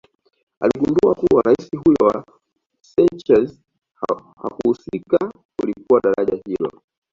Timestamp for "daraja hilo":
6.01-6.71